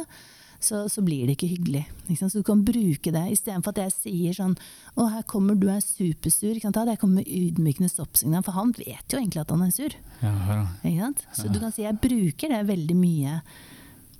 så, 0.65 0.84
så, 0.91 1.03
blir 1.05 1.27
det 1.27 1.36
ikke 1.38 1.51
hyggelig. 1.51 1.84
Ikke 2.08 2.29
så 2.29 2.39
du 2.41 2.46
kan 2.48 2.63
bruke 2.65 3.12
det 3.15 3.24
istedenfor 3.34 3.74
at 3.74 3.82
jeg 3.84 3.96
sier 3.96 4.38
sånn 4.38 4.55
Å, 4.96 5.08
her 5.15 5.25
kommer 5.29 5.58
du 5.60 5.67
er 5.72 5.84
supersur. 5.84 6.53
Ikke 6.53 6.67
sant? 6.67 6.79
Da 6.79 6.96
jeg 6.96 7.01
kommer 7.01 7.22
med 7.22 7.29
ydmykende 7.29 7.91
stoppsignal, 7.91 8.46
for 8.46 8.58
han 8.58 8.74
vet 8.77 9.13
jo 9.13 9.20
egentlig 9.20 9.43
at 9.43 9.53
han 9.53 9.65
er 9.65 9.75
sur. 9.75 10.00
Ja, 10.24 10.63
ikke 10.82 10.98
sant? 11.01 11.27
Så 11.36 11.51
du 11.51 11.60
kan 11.62 11.75
si 11.75 11.86
jeg 11.86 12.01
bruker 12.03 12.53
det 12.53 12.63
veldig 12.72 12.98
mye 12.98 13.38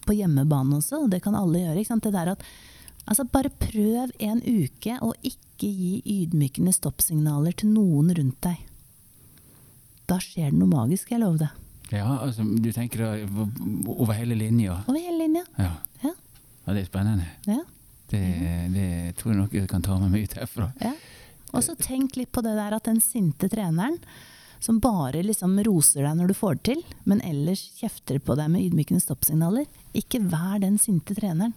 på 0.04 0.16
hjemmebane 0.18 0.80
også, 0.82 1.06
og 1.06 1.12
det 1.14 1.24
kan 1.24 1.38
alle 1.40 1.64
gjøre. 1.64 1.80
Ikke 1.82 1.94
sant? 1.94 2.08
Det 2.08 2.16
der 2.16 2.36
at 2.36 2.48
Altså, 3.04 3.26
bare 3.28 3.50
prøv 3.52 4.14
en 4.24 4.40
uke 4.40 4.94
å 5.04 5.10
ikke 5.28 5.68
gi 5.68 5.98
ydmykende 6.08 6.72
stoppsignaler 6.72 7.52
til 7.60 7.74
noen 7.74 8.14
rundt 8.16 8.38
deg. 8.46 8.62
Da 10.08 10.22
skjer 10.24 10.54
det 10.54 10.60
noe 10.60 10.72
magisk, 10.72 11.12
jeg 11.12 11.20
lover 11.20 11.44
det. 11.44 11.50
Ja, 11.94 12.08
altså 12.24 12.46
du 12.48 12.72
tenker 12.74 13.04
over 13.92 14.16
hele 14.16 14.38
linja? 14.40 14.80
Over 14.88 15.02
hele 15.02 15.26
linja. 15.26 15.44
Ja. 15.60 15.74
ja. 16.06 16.13
Ja, 16.64 16.74
det 16.74 16.84
er 16.84 16.90
spennende. 16.90 17.30
Ja. 17.50 17.62
Det, 18.14 18.22
det, 18.74 18.88
tror 19.18 19.34
jeg 19.34 19.40
nok 19.42 19.56
jeg 19.58 19.70
kan 19.72 19.84
ta 19.84 19.98
med 20.00 20.14
meg 20.14 20.28
ut 20.28 20.38
herfra. 20.38 20.70
Ja. 20.84 20.94
Og 21.54 21.66
så 21.66 21.76
tenk 21.78 22.18
litt 22.18 22.32
på 22.34 22.44
det 22.46 22.56
der 22.58 22.76
at 22.76 22.88
den 22.88 23.02
sinte 23.04 23.50
treneren 23.52 24.00
som 24.64 24.80
bare 24.80 25.20
liksom 25.26 25.58
roser 25.66 26.06
deg 26.06 26.16
når 26.18 26.32
du 26.32 26.38
får 26.38 26.56
det 26.56 26.64
til, 26.70 26.82
men 27.10 27.20
ellers 27.28 27.66
kjefter 27.82 28.22
på 28.24 28.38
deg 28.40 28.48
med 28.54 28.64
ydmykende 28.64 29.04
stoppsignaler. 29.04 29.68
Ikke 29.98 30.22
vær 30.24 30.62
den 30.64 30.78
sinte 30.80 31.18
treneren. 31.18 31.52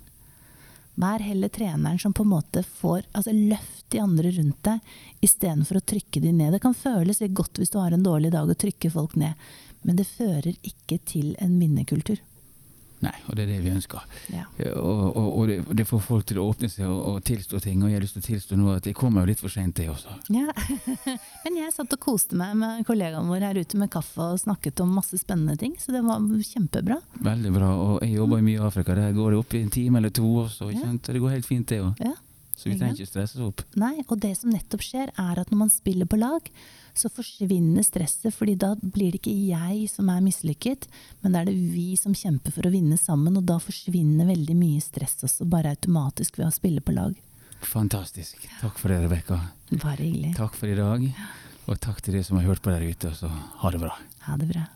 Vær 0.96 1.20
heller 1.20 1.52
treneren 1.52 2.00
som 2.02 2.14
på 2.16 2.24
en 2.24 2.32
måte 2.32 2.64
får 2.64 3.04
altså 3.12 3.34
Løft 3.36 3.84
de 3.92 4.00
andre 4.02 4.30
rundt 4.34 4.62
deg 4.66 5.26
istedenfor 5.28 5.78
å 5.78 5.84
trykke 5.92 6.22
de 6.24 6.32
ned. 6.32 6.56
Det 6.56 6.62
kan 6.64 6.74
føles 6.74 7.20
litt 7.22 7.36
godt 7.36 7.60
hvis 7.60 7.70
du 7.70 7.78
har 7.78 7.94
en 7.94 8.06
dårlig 8.06 8.32
dag 8.34 8.48
og 8.48 8.58
trykker 8.58 8.90
folk 8.90 9.14
ned, 9.20 9.36
men 9.86 10.00
det 10.00 10.08
fører 10.08 10.56
ikke 10.66 10.98
til 11.06 11.36
en 11.38 11.54
minnekultur. 11.60 12.18
Nei, 13.04 13.12
og 13.28 13.36
det 13.36 13.44
er 13.44 13.50
det 13.50 13.58
vi 13.60 13.72
ønsker. 13.74 14.04
Ja. 14.32 14.46
Og, 14.80 15.02
og, 15.10 15.26
og 15.26 15.50
det, 15.50 15.56
det, 15.76 15.84
får 15.88 16.00
folk 16.04 16.26
til 16.28 16.40
å 16.40 16.46
åpne 16.48 16.70
seg 16.72 16.86
og, 16.88 17.00
og, 17.10 17.18
tilstå 17.28 17.60
ting. 17.64 17.82
Og 17.82 17.90
jeg 17.90 17.98
har 17.98 18.04
lyst 18.06 18.16
til 18.16 18.24
å 18.24 18.28
tilstå 18.30 18.58
nå 18.60 18.70
at 18.72 18.88
jeg 18.88 18.96
kommer 18.96 19.24
jo 19.24 19.30
litt 19.32 19.42
for 19.42 19.52
seint, 19.52 19.76
det 19.76 19.90
også. 19.92 20.16
Ja. 20.32 20.54
Men 21.44 21.60
jeg 21.60 21.74
satt 21.76 21.92
og 21.92 22.02
koste 22.02 22.38
meg 22.40 22.56
med 22.56 22.86
kollegaene 22.88 23.28
våre 23.28 23.50
her 23.50 23.60
ute 23.60 23.80
med 23.80 23.92
kaffe 23.92 24.30
og 24.32 24.40
snakket 24.40 24.80
om 24.84 24.94
masse 24.96 25.20
spennende 25.20 25.58
ting, 25.60 25.76
så 25.80 25.92
det 25.94 26.04
var 26.06 26.24
kjempebra. 26.24 27.00
Veldig 27.26 27.52
bra. 27.58 27.72
Og 27.86 27.98
jeg 28.06 28.16
jobber 28.16 28.44
mye 28.48 28.56
i 28.56 28.68
Afrika. 28.70 28.96
Der 28.96 29.16
går 29.16 29.34
det 29.34 29.42
opp 29.44 29.56
i 29.56 29.64
en 29.66 29.74
time 29.76 30.00
eller 30.00 30.14
to 30.16 30.30
også. 30.46 30.72
Ja. 30.72 30.88
Det 30.96 31.20
går 31.20 31.36
helt 31.36 31.48
fint, 31.48 31.68
det 31.68 31.82
òg. 31.84 32.06
Så 32.56 32.70
vi 32.70 32.78
trenger 32.80 32.96
ikke 32.96 33.10
stresse 33.10 33.42
opp. 33.44 33.60
Nei, 33.76 33.98
og 34.06 34.16
det 34.22 34.32
som 34.38 34.50
nettopp 34.52 34.84
skjer, 34.84 35.10
er 35.12 35.40
at 35.42 35.50
når 35.52 35.60
man 35.66 35.72
spiller 35.72 36.08
på 36.08 36.16
lag, 36.16 36.48
så 36.96 37.10
forsvinner 37.12 37.84
stresset. 37.84 38.32
fordi 38.34 38.54
da 38.56 38.72
blir 38.80 39.12
det 39.12 39.20
ikke 39.20 39.34
jeg 39.52 39.90
som 39.92 40.08
er 40.08 40.24
mislykket, 40.24 40.88
men 41.20 41.36
da 41.36 41.42
er 41.42 41.50
det 41.50 41.56
vi 41.74 41.90
som 42.00 42.16
kjemper 42.16 42.54
for 42.56 42.64
å 42.64 42.72
vinne 42.72 42.96
sammen. 42.96 43.36
Og 43.36 43.44
da 43.44 43.58
forsvinner 43.60 44.28
veldig 44.32 44.56
mye 44.56 44.80
stress 44.80 45.20
også, 45.28 45.44
bare 45.44 45.74
automatisk 45.76 46.40
ved 46.40 46.48
å 46.48 46.54
spille 46.54 46.80
på 46.80 46.96
lag. 46.96 47.12
Fantastisk. 47.60 48.40
Takk 48.60 48.80
for 48.80 48.92
det, 48.92 49.02
Rebekka. 49.04 49.40
Bare 49.76 50.00
hyggelig. 50.00 50.32
Takk 50.38 50.56
for 50.56 50.72
i 50.72 50.78
dag. 50.78 51.06
Og 51.66 51.80
takk 51.82 52.00
til 52.04 52.16
de 52.16 52.24
som 52.24 52.38
har 52.38 52.48
hørt 52.48 52.62
på 52.64 52.72
der 52.72 52.84
ute. 52.86 53.12
Og 53.12 53.20
så 53.20 53.28
ha 53.28 53.72
det 53.74 53.82
bra. 53.82 53.92
Ha 54.28 54.40
det 54.40 54.48
bra. 54.52 54.66